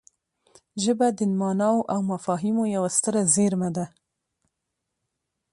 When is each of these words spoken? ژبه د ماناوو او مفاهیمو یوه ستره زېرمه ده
ژبه 0.83 1.07
د 1.17 1.19
ماناوو 1.39 1.87
او 1.93 1.99
مفاهیمو 2.11 2.63
یوه 2.75 2.89
ستره 2.97 3.21
زېرمه 3.33 3.69
ده 3.75 3.85